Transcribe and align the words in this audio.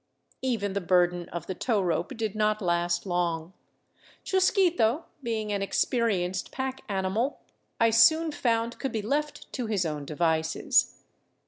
Even 0.41 0.73
the 0.73 0.81
burden 0.81 1.29
of 1.29 1.45
the 1.45 1.53
tow 1.53 1.79
rope 1.79 2.17
did 2.17 2.33
not 2.33 2.59
last 2.59 3.05
long. 3.05 3.53
Chusquito, 4.23 5.03
being 5.21 5.53
an 5.53 5.61
experienced 5.61 6.51
pack 6.51 6.81
animal, 6.89 7.39
I 7.79 7.91
soon 7.91 8.31
found 8.31 8.79
could 8.79 8.91
be 8.91 9.03
left 9.03 9.53
to 9.53 9.67
his 9.67 9.85
own 9.85 10.05
devices. 10.05 11.03